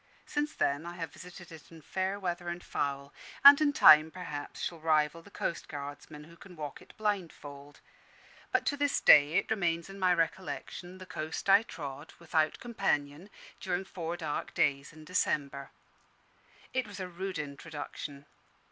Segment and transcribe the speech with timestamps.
[0.25, 3.13] Since then I have visited it in fair weather and foul;
[3.45, 7.81] and in time, perhaps, shall rival the coastguardsmen, who can walk it blindfold.
[8.51, 13.29] But to this day it remains in my recollection the coast I trod, without companion,
[13.59, 15.69] during four dark days in December.
[16.73, 18.25] It was a rude introduction.